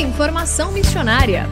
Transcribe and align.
Informação 0.00 0.72
Missionária. 0.72 1.46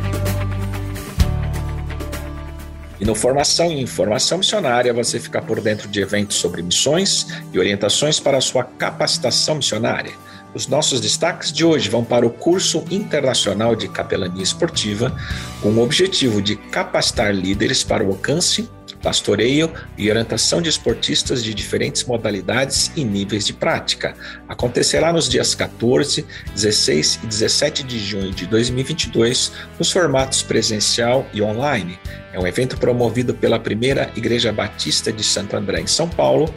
E 2.98 3.04
no 3.04 3.14
Formação 3.14 3.70
e 3.70 3.78
Informação 3.78 4.38
Missionária 4.38 4.90
você 4.94 5.20
fica 5.20 5.42
por 5.42 5.60
dentro 5.60 5.86
de 5.86 6.00
eventos 6.00 6.38
sobre 6.38 6.62
missões 6.62 7.26
e 7.52 7.58
orientações 7.58 8.18
para 8.18 8.38
a 8.38 8.40
sua 8.40 8.64
capacitação 8.64 9.56
missionária. 9.56 10.14
Os 10.54 10.66
nossos 10.66 10.98
destaques 10.98 11.52
de 11.52 11.62
hoje 11.62 11.90
vão 11.90 12.02
para 12.02 12.26
o 12.26 12.30
curso 12.30 12.82
internacional 12.90 13.76
de 13.76 13.86
capelania 13.86 14.42
esportiva, 14.42 15.14
com 15.60 15.68
o 15.68 15.82
objetivo 15.82 16.40
de 16.40 16.56
capacitar 16.56 17.34
líderes 17.34 17.84
para 17.84 18.02
o 18.02 18.08
alcance 18.08 18.66
pastoreio 18.96 19.72
e 19.96 20.08
orientação 20.08 20.60
de 20.60 20.68
esportistas 20.68 21.42
de 21.42 21.54
diferentes 21.54 22.04
modalidades 22.04 22.90
e 22.96 23.04
níveis 23.04 23.46
de 23.46 23.52
prática. 23.52 24.14
Acontecerá 24.48 25.12
nos 25.12 25.28
dias 25.28 25.54
14, 25.54 26.24
16 26.54 27.20
e 27.22 27.26
17 27.26 27.82
de 27.82 27.98
junho 27.98 28.30
de 28.30 28.46
2022, 28.46 29.52
nos 29.78 29.90
formatos 29.90 30.42
presencial 30.42 31.26
e 31.32 31.42
online. 31.42 31.98
É 32.32 32.38
um 32.38 32.46
evento 32.46 32.76
promovido 32.76 33.34
pela 33.34 33.58
primeira 33.58 34.10
Igreja 34.14 34.52
Batista 34.52 35.12
de 35.12 35.24
Santo 35.24 35.56
André, 35.56 35.80
em 35.80 35.86
São 35.86 36.08
Paulo, 36.08 36.52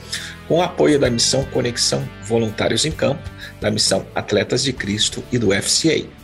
com 0.48 0.62
apoio 0.62 1.00
da 1.00 1.10
missão 1.10 1.44
Conexão 1.46 2.08
Voluntários 2.24 2.86
em 2.86 2.92
Campo, 2.92 3.30
da 3.60 3.72
missão 3.72 4.06
Atletas 4.14 4.64
de 4.64 4.74
Cristo 4.74 5.24
e 5.32 5.38
do 5.38 5.50
FCA. 5.54 6.21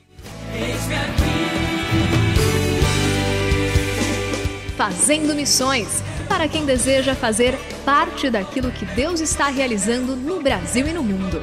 Fazendo 4.76 5.32
Missões 5.32 6.02
para 6.28 6.48
quem 6.48 6.66
deseja 6.66 7.14
fazer 7.14 7.56
parte 7.84 8.28
daquilo 8.28 8.72
que 8.72 8.84
Deus 8.84 9.20
está 9.20 9.46
realizando 9.46 10.16
no 10.16 10.42
Brasil 10.42 10.88
e 10.88 10.92
no 10.92 11.04
mundo. 11.04 11.40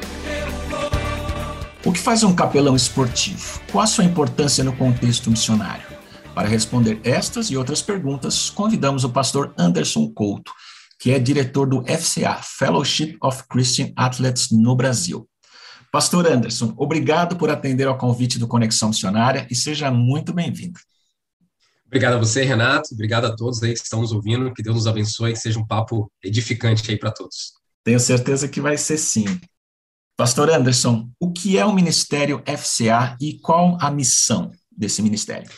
O 1.82 1.90
que 1.90 2.00
faz 2.00 2.22
um 2.22 2.34
capelão 2.34 2.76
esportivo? 2.76 3.58
Qual 3.72 3.82
a 3.82 3.86
sua 3.86 4.04
importância 4.04 4.62
no 4.62 4.76
contexto 4.76 5.30
missionário? 5.30 5.86
Para 6.34 6.48
responder 6.48 7.00
estas 7.02 7.50
e 7.50 7.56
outras 7.56 7.80
perguntas, 7.80 8.50
convidamos 8.50 9.04
o 9.04 9.08
pastor 9.08 9.54
Anderson 9.56 10.06
Couto, 10.10 10.52
que 11.00 11.10
é 11.10 11.18
diretor 11.18 11.66
do 11.66 11.82
FCA, 11.82 12.42
Fellowship 12.42 13.16
of 13.22 13.44
Christian 13.48 13.90
Athletes 13.96 14.50
no 14.50 14.76
Brasil. 14.76 15.26
Pastor 15.90 16.26
Anderson, 16.26 16.74
obrigado 16.76 17.36
por 17.36 17.48
atender 17.48 17.88
ao 17.88 17.96
convite 17.96 18.38
do 18.38 18.46
Conexão 18.46 18.90
Missionária 18.90 19.46
e 19.50 19.54
seja 19.54 19.90
muito 19.90 20.32
bem-vindo. 20.32 20.78
Obrigado 21.86 22.14
a 22.14 22.18
você, 22.18 22.44
Renato. 22.44 22.90
Obrigado 22.92 23.24
a 23.24 23.34
todos 23.34 23.62
aí 23.62 23.72
que 23.72 23.80
estão 23.80 24.02
nos 24.02 24.12
ouvindo. 24.12 24.52
Que 24.52 24.62
Deus 24.62 24.76
nos 24.76 24.86
abençoe, 24.86 25.32
que 25.32 25.38
seja 25.38 25.58
um 25.58 25.66
papo 25.66 26.12
edificante 26.22 26.88
aí 26.88 26.98
para 26.98 27.10
todos. 27.10 27.54
Tenho 27.82 27.98
certeza 27.98 28.46
que 28.46 28.60
vai 28.60 28.76
ser 28.76 28.98
sim. 28.98 29.24
Pastor 30.16 30.50
Anderson, 30.50 31.10
o 31.18 31.32
que 31.32 31.58
é 31.58 31.64
o 31.64 31.72
Ministério 31.72 32.44
FCA 32.46 33.16
e 33.20 33.38
qual 33.40 33.76
a 33.80 33.90
missão 33.90 34.52
desse 34.70 35.02
ministério? 35.02 35.50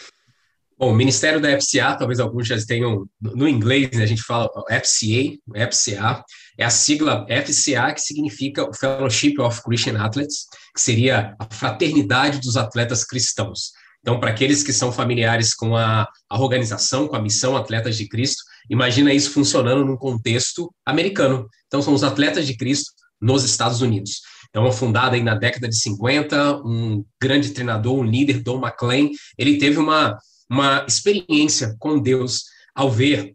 Bom, 0.83 0.91
o 0.91 0.95
Ministério 0.97 1.41
da 1.41 1.49
FCA, 1.61 1.95
talvez 1.97 2.19
alguns 2.19 2.49
já 2.49 2.57
tenham, 2.67 3.09
no 3.21 3.49
inglês 3.49 3.89
né, 3.93 4.03
a 4.03 4.07
gente 4.07 4.25
fala 4.25 4.51
FCA, 4.69 5.39
FCA, 5.71 6.25
é 6.59 6.65
a 6.65 6.71
sigla 6.71 7.25
FCA 7.29 7.95
que 7.95 8.01
significa 8.01 8.69
Fellowship 8.75 9.39
of 9.39 9.63
Christian 9.63 9.97
Athletes, 10.03 10.47
que 10.75 10.81
seria 10.81 11.37
a 11.39 11.47
fraternidade 11.55 12.41
dos 12.41 12.57
atletas 12.57 13.05
cristãos. 13.05 13.71
Então, 14.01 14.19
para 14.19 14.31
aqueles 14.31 14.65
que 14.65 14.73
são 14.73 14.91
familiares 14.91 15.55
com 15.55 15.77
a, 15.77 16.05
a 16.29 16.41
organização, 16.41 17.07
com 17.07 17.15
a 17.15 17.23
missão 17.23 17.57
Atletas 17.57 17.97
de 17.97 18.09
Cristo, 18.09 18.43
imagina 18.69 19.15
isso 19.15 19.31
funcionando 19.31 19.85
num 19.85 19.97
contexto 19.97 20.69
americano. 20.85 21.49
Então, 21.69 21.81
são 21.81 21.95
os 21.95 22.03
atletas 22.03 22.45
de 22.45 22.57
Cristo 22.57 22.91
nos 23.21 23.45
Estados 23.45 23.83
Unidos. 23.83 24.23
Então, 24.51 24.71
fundada 24.73 25.15
aí 25.15 25.23
na 25.23 25.37
década 25.37 25.69
de 25.69 25.79
50, 25.79 26.57
um 26.65 27.05
grande 27.23 27.51
treinador, 27.51 27.97
um 27.97 28.03
líder, 28.03 28.43
Don 28.43 28.59
McLean, 28.59 29.11
ele 29.39 29.59
teve 29.59 29.79
uma 29.79 30.19
uma 30.53 30.85
experiência 30.87 31.75
com 31.79 31.99
Deus 31.99 32.45
ao 32.75 32.91
ver 32.91 33.35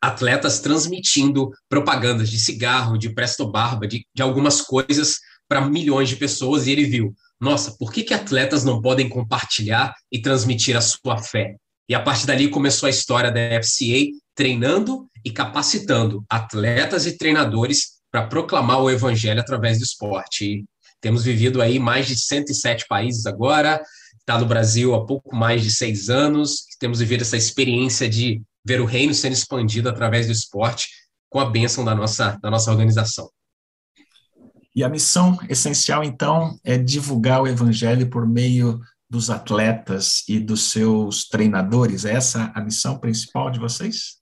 atletas 0.00 0.60
transmitindo 0.60 1.50
propagandas 1.68 2.30
de 2.30 2.38
cigarro, 2.38 2.96
de 2.96 3.12
presto 3.12 3.50
barba, 3.50 3.88
de, 3.88 4.06
de 4.14 4.22
algumas 4.22 4.60
coisas 4.60 5.18
para 5.48 5.68
milhões 5.68 6.08
de 6.08 6.14
pessoas 6.14 6.66
e 6.66 6.70
ele 6.70 6.84
viu, 6.84 7.12
nossa, 7.40 7.76
por 7.76 7.92
que, 7.92 8.04
que 8.04 8.14
atletas 8.14 8.62
não 8.62 8.80
podem 8.80 9.08
compartilhar 9.08 9.92
e 10.10 10.22
transmitir 10.22 10.76
a 10.76 10.80
sua 10.80 11.18
fé? 11.18 11.56
E 11.88 11.94
a 11.96 12.00
partir 12.00 12.26
dali 12.26 12.48
começou 12.48 12.86
a 12.86 12.90
história 12.90 13.32
da 13.32 13.60
FCA 13.60 14.06
treinando 14.32 15.08
e 15.24 15.32
capacitando 15.32 16.24
atletas 16.30 17.06
e 17.06 17.18
treinadores 17.18 17.96
para 18.08 18.28
proclamar 18.28 18.80
o 18.80 18.90
evangelho 18.90 19.40
através 19.40 19.78
do 19.78 19.84
esporte. 19.84 20.44
E 20.44 20.64
temos 21.00 21.24
vivido 21.24 21.60
aí 21.60 21.80
mais 21.80 22.06
de 22.06 22.16
107 22.16 22.86
países 22.88 23.26
agora, 23.26 23.82
está 24.26 24.40
no 24.40 24.46
Brasil 24.46 24.92
há 24.92 25.06
pouco 25.06 25.36
mais 25.36 25.62
de 25.62 25.70
seis 25.70 26.10
anos, 26.10 26.66
temos 26.80 26.98
vivido 26.98 27.22
essa 27.22 27.36
experiência 27.36 28.08
de 28.08 28.42
ver 28.64 28.80
o 28.80 28.84
reino 28.84 29.14
sendo 29.14 29.34
expandido 29.34 29.88
através 29.88 30.26
do 30.26 30.32
esporte, 30.32 30.88
com 31.30 31.38
a 31.38 31.48
bênção 31.48 31.84
da 31.84 31.94
nossa, 31.94 32.36
da 32.42 32.50
nossa 32.50 32.72
organização. 32.72 33.30
E 34.74 34.82
a 34.82 34.88
missão 34.88 35.38
essencial, 35.48 36.02
então, 36.02 36.58
é 36.64 36.76
divulgar 36.76 37.40
o 37.40 37.46
evangelho 37.46 38.10
por 38.10 38.26
meio 38.26 38.80
dos 39.08 39.30
atletas 39.30 40.24
e 40.28 40.40
dos 40.40 40.72
seus 40.72 41.28
treinadores. 41.28 42.04
É 42.04 42.12
essa 42.12 42.50
a 42.52 42.60
missão 42.60 42.98
principal 42.98 43.48
de 43.48 43.60
vocês? 43.60 44.16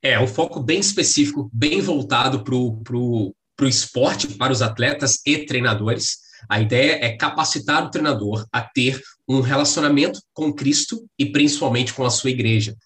É, 0.00 0.18
um 0.20 0.26
foco 0.26 0.62
bem 0.62 0.78
específico, 0.78 1.50
bem 1.52 1.80
voltado 1.80 2.44
para 2.44 2.54
o 2.54 3.34
para 3.54 3.66
o 3.66 3.68
esporte, 3.68 4.28
para 4.28 4.52
os 4.52 4.62
atletas 4.62 5.20
e 5.26 5.44
treinadores. 5.44 6.18
A 6.48 6.60
ideia 6.60 7.04
é 7.04 7.16
capacitar 7.16 7.84
o 7.84 7.90
treinador 7.90 8.46
a 8.52 8.60
ter 8.60 9.00
um 9.28 9.40
relacionamento 9.40 10.20
com 10.32 10.52
Cristo 10.52 11.06
e 11.18 11.26
principalmente 11.26 11.92
com 11.94 12.04
a 12.04 12.10
sua 12.10 12.30
igreja. 12.30 12.76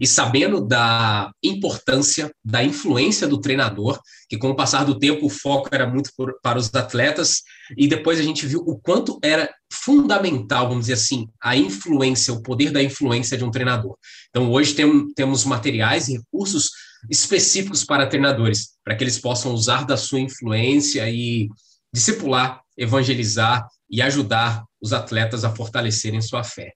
E 0.00 0.06
sabendo 0.06 0.60
da 0.60 1.30
importância, 1.42 2.30
da 2.44 2.62
influência 2.62 3.26
do 3.26 3.40
treinador, 3.40 3.98
que 4.28 4.36
com 4.36 4.50
o 4.50 4.56
passar 4.56 4.84
do 4.84 4.98
tempo 4.98 5.26
o 5.26 5.30
foco 5.30 5.68
era 5.72 5.86
muito 5.86 6.10
por, 6.16 6.38
para 6.42 6.58
os 6.58 6.72
atletas, 6.74 7.42
e 7.76 7.88
depois 7.88 8.20
a 8.20 8.22
gente 8.22 8.46
viu 8.46 8.60
o 8.60 8.78
quanto 8.78 9.18
era 9.22 9.52
fundamental, 9.72 10.68
vamos 10.68 10.84
dizer 10.84 10.94
assim, 10.94 11.26
a 11.42 11.56
influência, 11.56 12.34
o 12.34 12.42
poder 12.42 12.70
da 12.70 12.82
influência 12.82 13.38
de 13.38 13.44
um 13.44 13.50
treinador. 13.50 13.96
Então, 14.28 14.50
hoje 14.50 14.74
tem, 14.74 15.12
temos 15.14 15.44
materiais 15.44 16.08
e 16.08 16.18
recursos 16.18 16.70
específicos 17.10 17.84
para 17.84 18.06
treinadores, 18.06 18.70
para 18.84 18.94
que 18.94 19.04
eles 19.04 19.18
possam 19.18 19.52
usar 19.52 19.84
da 19.84 19.96
sua 19.96 20.20
influência 20.20 21.08
e 21.08 21.48
discipular, 21.96 22.60
evangelizar 22.76 23.66
e 23.88 24.02
ajudar 24.02 24.66
os 24.78 24.92
atletas 24.92 25.44
a 25.44 25.54
fortalecerem 25.56 26.20
sua 26.20 26.44
fé. 26.44 26.74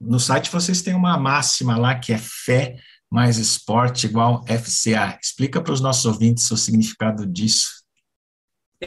No 0.00 0.18
site 0.18 0.50
vocês 0.50 0.80
têm 0.80 0.94
uma 0.94 1.18
máxima 1.18 1.76
lá 1.76 1.94
que 1.94 2.10
é 2.10 2.18
fé 2.18 2.74
mais 3.12 3.36
esporte 3.36 4.06
igual 4.06 4.42
FCA. 4.46 5.18
Explica 5.22 5.60
para 5.60 5.74
os 5.74 5.80
nossos 5.82 6.06
ouvintes 6.06 6.50
o 6.50 6.56
significado 6.56 7.26
disso. 7.26 7.68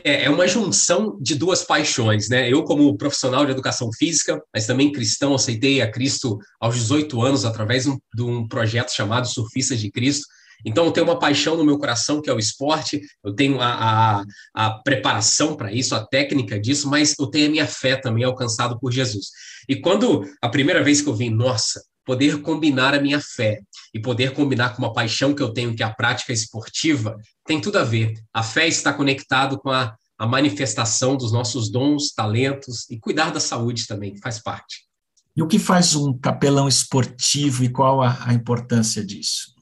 É, 0.03 0.23
é 0.23 0.29
uma 0.29 0.47
junção 0.47 1.15
de 1.21 1.35
duas 1.35 1.63
paixões, 1.63 2.29
né? 2.29 2.51
Eu, 2.51 2.63
como 2.63 2.97
profissional 2.97 3.45
de 3.45 3.51
educação 3.51 3.91
física, 3.93 4.41
mas 4.51 4.65
também 4.65 4.91
cristão, 4.91 5.35
aceitei 5.35 5.81
a 5.81 5.91
Cristo 5.91 6.39
aos 6.59 6.75
18 6.75 7.21
anos 7.21 7.45
através 7.45 7.83
de 7.83 7.91
um, 7.91 7.99
de 8.15 8.23
um 8.23 8.47
projeto 8.47 8.89
chamado 8.89 9.27
Surfistas 9.27 9.79
de 9.79 9.91
Cristo. 9.91 10.25
Então, 10.65 10.85
eu 10.85 10.91
tenho 10.91 11.05
uma 11.05 11.19
paixão 11.19 11.55
no 11.55 11.65
meu 11.65 11.77
coração, 11.77 12.21
que 12.21 12.29
é 12.29 12.33
o 12.33 12.39
esporte, 12.39 13.01
eu 13.23 13.33
tenho 13.33 13.59
a, 13.61 14.21
a, 14.21 14.23
a 14.53 14.69
preparação 14.79 15.55
para 15.55 15.71
isso, 15.71 15.95
a 15.95 16.05
técnica 16.05 16.59
disso, 16.59 16.89
mas 16.89 17.13
eu 17.19 17.27
tenho 17.27 17.47
a 17.47 17.51
minha 17.51 17.67
fé 17.67 17.95
também 17.95 18.23
alcançado 18.23 18.79
por 18.79 18.91
Jesus. 18.91 19.27
E 19.67 19.75
quando 19.75 20.23
a 20.41 20.49
primeira 20.49 20.83
vez 20.83 21.01
que 21.01 21.09
eu 21.09 21.15
vi, 21.15 21.29
nossa, 21.29 21.81
poder 22.07 22.41
combinar 22.41 22.93
a 22.93 23.01
minha 23.01 23.19
fé 23.19 23.59
e 23.93 23.99
poder 23.99 24.31
combinar 24.31 24.69
com 24.69 24.81
uma 24.81 24.93
paixão 24.93 25.35
que 25.35 25.43
eu 25.43 25.51
tenho, 25.51 25.75
que 25.75 25.83
é 25.83 25.85
a 25.85 25.93
prática 25.93 26.31
esportiva, 26.31 27.17
tem 27.45 27.59
tudo 27.59 27.77
a 27.77 27.83
ver. 27.83 28.13
A 28.33 28.41
fé 28.41 28.65
está 28.65 28.93
conectado 28.93 29.59
com 29.59 29.69
a, 29.69 29.93
a 30.17 30.25
manifestação 30.25 31.17
dos 31.17 31.33
nossos 31.33 31.69
dons, 31.69 32.13
talentos 32.13 32.89
e 32.89 32.97
cuidar 32.97 33.31
da 33.31 33.41
saúde 33.41 33.85
também, 33.85 34.15
faz 34.21 34.41
parte. 34.41 34.87
E 35.35 35.41
o 35.43 35.47
que 35.47 35.59
faz 35.59 35.95
um 35.95 36.17
capelão 36.17 36.67
esportivo 36.67 37.63
e 37.63 37.69
qual 37.69 38.01
a, 38.01 38.17
a 38.25 38.33
importância 38.33 39.05
disso? 39.05 39.53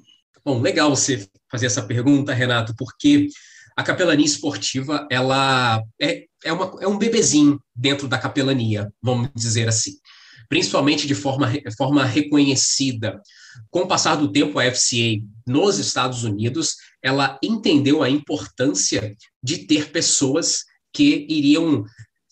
Bom, 0.45 0.62
legal 0.62 0.89
você 0.89 1.27
fazer 1.51 1.65
essa 1.65 1.81
pergunta, 1.81 2.33
Renato, 2.33 2.74
porque 2.77 3.27
a 3.75 3.83
capelania 3.83 4.25
esportiva 4.25 5.07
ela 5.12 5.81
é, 6.00 6.25
é, 6.44 6.53
uma, 6.53 6.77
é 6.81 6.88
um 6.88 6.97
bebezinho 6.97 7.59
dentro 7.75 8.07
da 8.07 8.18
capelania, 8.18 8.89
vamos 9.01 9.30
dizer 9.36 9.68
assim 9.68 9.94
principalmente 10.50 11.07
de 11.07 11.15
forma, 11.15 11.51
forma 11.77 12.06
reconhecida. 12.06 13.21
Com 13.69 13.81
o 13.81 13.88
passar 13.88 14.15
do 14.15 14.31
tempo, 14.31 14.59
a 14.59 14.65
FCA 14.71 15.21
nos 15.47 15.77
Estados 15.77 16.24
Unidos, 16.24 16.75
ela 17.01 17.38
entendeu 17.41 18.03
a 18.03 18.09
importância 18.09 19.15
de 19.41 19.59
ter 19.59 19.91
pessoas 19.91 20.63
que 20.94 21.25
iriam 21.30 21.83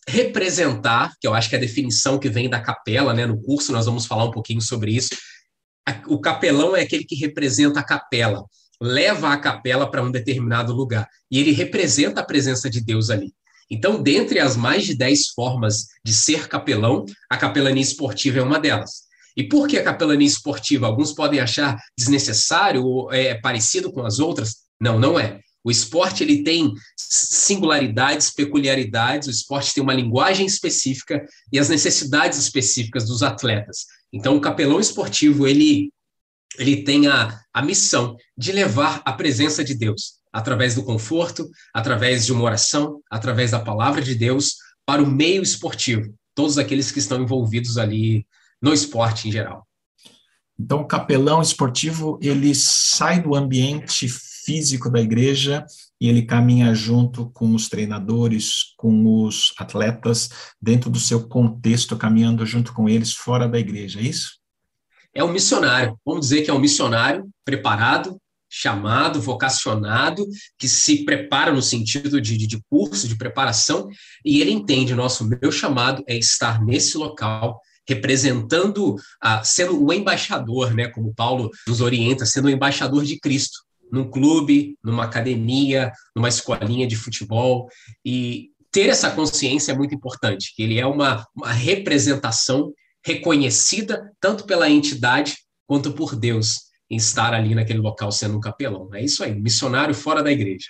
representar, 0.07 1.13
que 1.19 1.27
eu 1.27 1.33
acho 1.33 1.49
que 1.49 1.55
é 1.55 1.57
a 1.57 1.61
definição 1.61 2.19
que 2.19 2.29
vem 2.29 2.49
da 2.49 2.59
capela, 2.59 3.13
né? 3.13 3.25
No 3.25 3.41
curso 3.41 3.71
nós 3.71 3.85
vamos 3.85 4.05
falar 4.05 4.25
um 4.25 4.31
pouquinho 4.31 4.61
sobre 4.61 4.91
isso. 4.91 5.09
O 6.07 6.19
capelão 6.19 6.75
é 6.75 6.81
aquele 6.81 7.03
que 7.03 7.15
representa 7.15 7.79
a 7.79 7.83
capela, 7.83 8.45
leva 8.81 9.31
a 9.31 9.37
capela 9.37 9.89
para 9.89 10.03
um 10.03 10.11
determinado 10.11 10.73
lugar 10.73 11.07
e 11.29 11.39
ele 11.39 11.51
representa 11.51 12.21
a 12.21 12.25
presença 12.25 12.69
de 12.69 12.81
Deus 12.81 13.09
ali. 13.09 13.33
Então, 13.69 14.01
dentre 14.01 14.39
as 14.39 14.55
mais 14.55 14.85
de 14.85 14.95
10 14.95 15.29
formas 15.29 15.87
de 16.05 16.13
ser 16.13 16.47
capelão, 16.47 17.05
a 17.29 17.37
capelania 17.37 17.81
esportiva 17.81 18.39
é 18.39 18.43
uma 18.43 18.59
delas. 18.59 19.03
E 19.35 19.43
por 19.43 19.67
que 19.67 19.77
a 19.77 19.83
capelania 19.83 20.27
esportiva? 20.27 20.85
Alguns 20.85 21.11
podem 21.11 21.39
achar 21.39 21.77
desnecessário 21.97 22.85
ou 22.85 23.11
é, 23.11 23.35
parecido 23.35 23.91
com 23.91 24.05
as 24.05 24.19
outras. 24.19 24.57
Não, 24.79 24.99
não 24.99 25.19
é. 25.19 25.39
O 25.63 25.71
esporte 25.71 26.23
ele 26.23 26.43
tem 26.43 26.73
singularidades, 26.97 28.31
peculiaridades, 28.31 29.27
o 29.27 29.31
esporte 29.31 29.73
tem 29.73 29.81
uma 29.81 29.93
linguagem 29.93 30.45
específica 30.45 31.25
e 31.51 31.57
as 31.57 31.69
necessidades 31.69 32.37
específicas 32.37 33.05
dos 33.07 33.23
atletas. 33.23 33.85
Então, 34.11 34.35
o 34.35 34.41
capelão 34.41 34.79
esportivo 34.79 35.47
ele, 35.47 35.91
ele 36.59 36.83
tem 36.83 37.07
a, 37.07 37.39
a 37.53 37.61
missão 37.61 38.17
de 38.37 38.51
levar 38.51 39.01
a 39.05 39.13
presença 39.13 39.63
de 39.63 39.73
Deus 39.73 40.21
através 40.33 40.75
do 40.75 40.83
conforto, 40.83 41.49
através 41.73 42.25
de 42.25 42.33
uma 42.33 42.43
oração, 42.43 43.01
através 43.09 43.51
da 43.51 43.59
palavra 43.59 44.01
de 44.01 44.15
Deus, 44.15 44.55
para 44.85 45.01
o 45.01 45.09
meio 45.09 45.41
esportivo, 45.43 46.13
todos 46.35 46.57
aqueles 46.57 46.91
que 46.91 46.99
estão 46.99 47.21
envolvidos 47.21 47.77
ali 47.77 48.25
no 48.61 48.73
esporte 48.73 49.27
em 49.27 49.31
geral. 49.31 49.65
Então, 50.59 50.81
o 50.81 50.87
capelão 50.87 51.41
esportivo, 51.41 52.19
ele 52.21 52.53
sai 52.53 53.21
do 53.21 53.35
ambiente 53.35 54.07
físico 54.43 54.89
da 54.89 54.99
igreja 54.99 55.65
e 55.99 56.09
ele 56.09 56.23
caminha 56.23 56.73
junto 56.73 57.29
com 57.31 57.53
os 57.55 57.69
treinadores, 57.69 58.73
com 58.77 59.23
os 59.23 59.53
atletas, 59.57 60.29
dentro 60.61 60.89
do 60.89 60.99
seu 60.99 61.27
contexto, 61.27 61.97
caminhando 61.97 62.45
junto 62.45 62.73
com 62.73 62.89
eles 62.89 63.13
fora 63.13 63.47
da 63.47 63.59
igreja, 63.59 63.99
é 63.99 64.03
isso? 64.03 64.39
É 65.13 65.23
um 65.23 65.31
missionário, 65.31 65.97
vamos 66.05 66.27
dizer 66.27 66.41
que 66.41 66.49
é 66.49 66.53
um 66.53 66.59
missionário 66.59 67.29
preparado, 67.45 68.19
chamado, 68.49 69.19
vocacionado, 69.19 70.27
que 70.59 70.67
se 70.67 71.03
prepara 71.05 71.51
no 71.51 71.61
sentido 71.61 72.21
de, 72.21 72.37
de, 72.37 72.61
curso, 72.69 73.07
de 73.07 73.17
preparação, 73.17 73.87
e 74.23 74.41
ele 74.41 74.51
entende, 74.51 74.93
nosso, 74.93 75.27
meu 75.27 75.51
chamado 75.51 76.03
é 76.07 76.15
estar 76.15 76.63
nesse 76.63 76.97
local, 76.97 77.59
representando, 77.87 78.95
ah, 79.21 79.43
sendo 79.43 79.83
o 79.83 79.91
embaixador, 79.91 80.73
né, 80.73 80.87
como 80.87 81.13
Paulo 81.15 81.49
nos 81.67 81.81
orienta, 81.81 82.25
sendo 82.25 82.45
o 82.45 82.49
embaixador 82.49 83.03
de 83.03 83.19
Cristo, 83.19 83.59
num 83.93 84.09
clube, 84.09 84.75
numa 84.83 85.03
academia, 85.03 85.91
numa 86.15 86.27
escolinha 86.27 86.87
de 86.87 86.95
futebol, 86.95 87.69
e 88.03 88.49
ter 88.71 88.89
essa 88.89 89.11
consciência 89.11 89.71
é 89.71 89.77
muito 89.77 89.93
importante, 89.93 90.51
que 90.55 90.63
ele 90.63 90.79
é 90.79 90.85
uma, 90.85 91.23
uma 91.35 91.51
representação 91.51 92.73
reconhecida 93.05 94.11
tanto 94.19 94.45
pela 94.45 94.67
entidade 94.67 95.35
quanto 95.67 95.93
por 95.93 96.15
Deus 96.15 96.71
em 96.89 96.95
estar 96.95 97.35
ali 97.35 97.53
naquele 97.53 97.79
local 97.79 98.11
sendo 98.11 98.35
um 98.35 98.41
capelão. 98.41 98.89
É 98.95 99.03
isso 99.03 99.23
aí, 99.23 99.39
missionário 99.39 99.93
fora 99.93 100.23
da 100.23 100.31
igreja. 100.31 100.69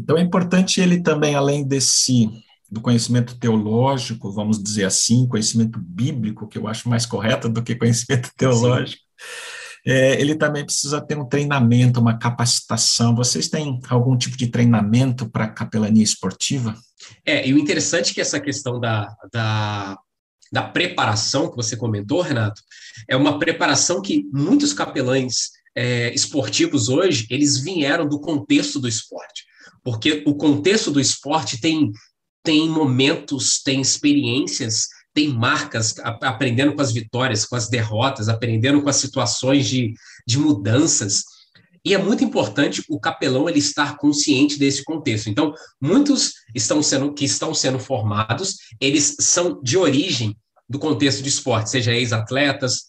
Então 0.00 0.18
é 0.18 0.20
importante 0.20 0.80
ele 0.80 1.00
também, 1.00 1.36
além 1.36 1.64
desse 1.64 2.28
do 2.68 2.80
conhecimento 2.80 3.38
teológico, 3.38 4.32
vamos 4.32 4.60
dizer 4.60 4.86
assim, 4.86 5.28
conhecimento 5.28 5.78
bíblico, 5.78 6.48
que 6.48 6.58
eu 6.58 6.66
acho 6.66 6.88
mais 6.88 7.06
correto 7.06 7.48
do 7.48 7.62
que 7.62 7.76
conhecimento 7.76 8.28
teológico, 8.36 9.02
é, 9.86 10.20
ele 10.20 10.34
também 10.34 10.64
precisa 10.64 11.00
ter 11.00 11.16
um 11.16 11.24
treinamento, 11.24 12.00
uma 12.00 12.18
capacitação. 12.18 13.14
Vocês 13.14 13.48
têm 13.48 13.80
algum 13.88 14.16
tipo 14.16 14.36
de 14.36 14.48
treinamento 14.48 15.30
para 15.30 15.48
capelania 15.48 16.02
esportiva? 16.02 16.76
É, 17.24 17.46
e 17.46 17.54
o 17.54 17.58
interessante 17.58 18.10
é 18.10 18.14
que 18.14 18.20
essa 18.20 18.40
questão 18.40 18.80
da, 18.80 19.14
da 19.32 19.96
da 20.52 20.62
preparação 20.62 21.50
que 21.50 21.56
você 21.56 21.76
comentou, 21.76 22.20
Renato, 22.20 22.62
é 23.08 23.16
uma 23.16 23.38
preparação 23.38 24.00
que 24.00 24.24
muitos 24.32 24.72
capelães 24.72 25.50
é, 25.74 26.12
esportivos 26.14 26.88
hoje, 26.88 27.26
eles 27.30 27.58
vieram 27.58 28.08
do 28.08 28.20
contexto 28.20 28.78
do 28.78 28.88
esporte, 28.88 29.44
porque 29.84 30.22
o 30.26 30.34
contexto 30.34 30.90
do 30.90 31.00
esporte 31.00 31.60
tem, 31.60 31.90
tem 32.42 32.68
momentos, 32.68 33.62
tem 33.62 33.80
experiências, 33.80 34.86
tem 35.16 35.32
marcas, 35.32 35.94
aprendendo 36.04 36.74
com 36.74 36.82
as 36.82 36.92
vitórias, 36.92 37.46
com 37.46 37.56
as 37.56 37.70
derrotas, 37.70 38.28
aprendendo 38.28 38.82
com 38.82 38.90
as 38.90 38.96
situações 38.96 39.66
de, 39.66 39.94
de 40.28 40.38
mudanças, 40.38 41.24
e 41.82 41.94
é 41.94 41.98
muito 41.98 42.22
importante 42.22 42.84
o 42.86 43.00
capelão 43.00 43.48
ele 43.48 43.60
estar 43.60 43.96
consciente 43.96 44.58
desse 44.58 44.84
contexto. 44.84 45.30
Então, 45.30 45.54
muitos 45.80 46.32
estão 46.54 46.82
sendo 46.82 47.14
que 47.14 47.24
estão 47.24 47.54
sendo 47.54 47.78
formados, 47.78 48.56
eles 48.78 49.16
são 49.20 49.58
de 49.62 49.78
origem 49.78 50.36
do 50.68 50.78
contexto 50.78 51.22
de 51.22 51.30
esporte, 51.30 51.70
seja 51.70 51.94
ex-atletas, 51.94 52.88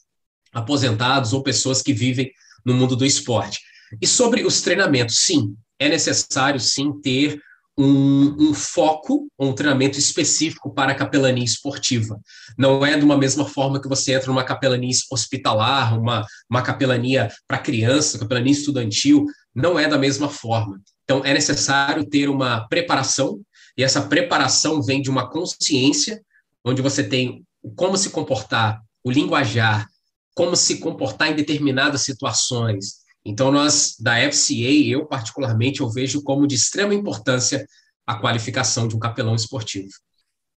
aposentados 0.52 1.32
ou 1.32 1.44
pessoas 1.44 1.82
que 1.82 1.94
vivem 1.94 2.30
no 2.66 2.74
mundo 2.74 2.96
do 2.96 3.06
esporte. 3.06 3.60
E 4.02 4.08
sobre 4.08 4.44
os 4.44 4.62
treinamentos, 4.62 5.20
sim, 5.20 5.56
é 5.80 5.88
necessário 5.88 6.60
sim 6.60 6.92
ter 7.00 7.40
um, 7.78 8.50
um, 8.50 8.54
foco, 8.54 9.28
um 9.38 9.54
treinamento 9.54 10.00
específico 10.00 10.74
para 10.74 10.92
a 10.94 10.96
capelania 10.96 11.44
esportiva. 11.44 12.20
Não 12.58 12.84
é 12.84 12.98
de 12.98 13.06
uma 13.06 13.18
mesma 13.18 13.46
forma 13.46 13.80
que 13.80 13.88
você 13.88 14.14
entra 14.14 14.28
numa 14.28 14.44
capelania 14.44 14.92
hospitalar, 15.12 16.00
uma, 16.00 16.26
uma 16.50 16.62
capelania 16.62 17.30
para 17.48 17.60
criança, 17.60 18.18
capelania 18.18 18.52
estudantil, 18.52 19.26
não 19.54 19.78
é 19.78 19.88
da 19.88 19.98
mesma 19.98 20.28
forma. 20.28 20.82
Então, 21.04 21.24
é 21.24 21.34
necessário 21.34 22.06
ter 22.06 22.30
uma 22.30 22.68
preparação, 22.68 23.40
e 23.78 23.84
essa 23.84 24.02
preparação 24.02 24.82
vem 24.82 25.02
de 25.02 25.10
uma 25.10 25.30
consciência, 25.30 26.22
onde 26.66 26.82
você 26.82 27.04
tem 27.04 27.46
como 27.76 27.96
se 27.96 28.10
comportar, 28.10 28.82
o 29.04 29.12
linguajar, 29.12 29.88
como 30.36 30.56
se 30.56 30.80
comportar 30.80 31.32
em 31.32 31.36
determinadas 31.36 32.02
situações, 32.02 33.07
Então, 33.28 33.52
nós, 33.52 33.98
da 34.00 34.16
FCA, 34.32 34.72
eu 34.88 35.06
particularmente, 35.06 35.82
eu 35.82 35.90
vejo 35.90 36.24
como 36.24 36.48
de 36.48 36.56
extrema 36.56 36.94
importância 36.94 37.68
a 38.06 38.16
qualificação 38.16 38.88
de 38.88 38.96
um 38.96 39.00
capelão 39.00 39.36
esportivo. 39.36 39.92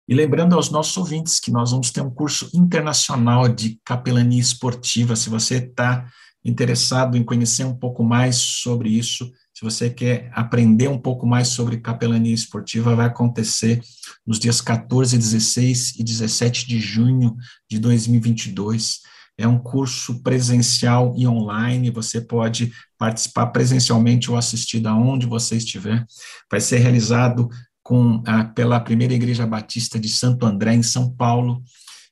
E 0.07 0.15
lembrando 0.15 0.55
aos 0.55 0.69
nossos 0.69 0.95
ouvintes 0.95 1.37
que 1.37 1.51
nós 1.51 1.71
vamos 1.71 1.91
ter 1.91 1.99
um 1.99 2.09
curso 2.09 2.49
internacional 2.53 3.49
de 3.49 3.77
capelania 3.83 4.39
esportiva. 4.39 5.17
Se 5.17 5.29
você 5.29 5.57
está 5.57 6.09
interessado 6.45 7.17
em 7.17 7.25
conhecer 7.25 7.65
um 7.65 7.75
pouco 7.75 8.05
mais 8.05 8.37
sobre 8.37 8.87
isso, 8.89 9.29
se 9.53 9.65
você 9.65 9.89
quer 9.89 10.31
aprender 10.33 10.87
um 10.87 10.97
pouco 10.97 11.27
mais 11.27 11.49
sobre 11.49 11.77
capelania 11.77 12.33
esportiva, 12.33 12.95
vai 12.95 13.07
acontecer 13.07 13.81
nos 14.25 14.39
dias 14.39 14.61
14, 14.61 15.17
16 15.17 15.99
e 15.99 16.03
17 16.05 16.65
de 16.65 16.79
junho 16.79 17.35
de 17.69 17.77
2022. 17.79 19.01
É 19.41 19.47
um 19.47 19.57
curso 19.57 20.21
presencial 20.21 21.13
e 21.17 21.27
online, 21.27 21.89
você 21.89 22.21
pode 22.21 22.71
participar 22.97 23.47
presencialmente 23.47 24.29
ou 24.29 24.37
assistir 24.37 24.79
da 24.79 24.95
onde 24.95 25.25
você 25.25 25.55
estiver. 25.55 26.05
Vai 26.49 26.61
ser 26.61 26.77
realizado 26.77 27.49
com 27.81 28.21
a, 28.27 28.43
pela 28.43 28.79
Primeira 28.79 29.13
Igreja 29.13 29.47
Batista 29.47 29.99
de 29.99 30.07
Santo 30.07 30.45
André, 30.45 30.75
em 30.75 30.83
São 30.83 31.11
Paulo, 31.11 31.63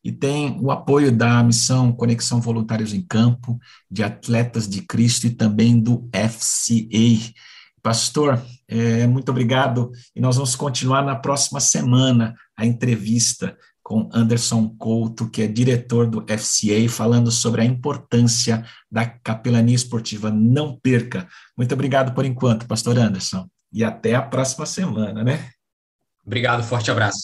e 0.03 0.11
tem 0.11 0.57
o 0.61 0.71
apoio 0.71 1.11
da 1.11 1.43
missão 1.43 1.91
Conexão 1.91 2.41
Voluntários 2.41 2.93
em 2.93 3.01
Campo, 3.01 3.59
de 3.91 4.03
Atletas 4.03 4.67
de 4.67 4.81
Cristo 4.81 5.27
e 5.27 5.29
também 5.29 5.79
do 5.79 6.09
FCA. 6.13 7.33
Pastor, 7.81 8.41
é, 8.67 9.05
muito 9.07 9.29
obrigado, 9.29 9.91
e 10.15 10.19
nós 10.19 10.35
vamos 10.35 10.55
continuar 10.55 11.03
na 11.03 11.15
próxima 11.15 11.59
semana 11.59 12.35
a 12.57 12.65
entrevista 12.65 13.55
com 13.89 14.07
Anderson 14.13 14.69
Couto, 14.77 15.27
que 15.31 15.41
é 15.41 15.47
diretor 15.47 16.05
do 16.05 16.21
FCA, 16.21 16.87
falando 16.87 17.31
sobre 17.31 17.61
a 17.61 17.65
importância 17.65 18.63
da 18.89 19.03
capelania 19.03 19.75
esportiva. 19.75 20.29
Não 20.29 20.79
perca. 20.79 21.27
Muito 21.57 21.73
obrigado 21.73 22.13
por 22.13 22.23
enquanto, 22.23 22.67
pastor 22.67 22.99
Anderson. 22.99 23.47
E 23.73 23.83
até 23.83 24.13
a 24.13 24.21
próxima 24.21 24.67
semana, 24.67 25.23
né? 25.23 25.49
Obrigado, 26.23 26.61
forte 26.61 26.91
abraço. 26.91 27.23